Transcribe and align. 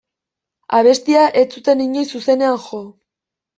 Abestia 0.77 1.27
ez 1.43 1.45
zuten 1.59 1.85
inoiz 1.87 2.07
zuzenean 2.17 2.61
jo. 2.67 2.83